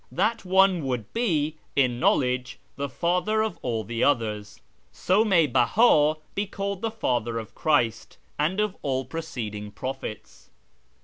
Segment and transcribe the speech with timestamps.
[0.11, 4.59] That one would be, in knowledge, the Father of all ihe others.
[4.91, 10.49] So may Beha be called' the Father' of Christ and i )f all preceding prophets."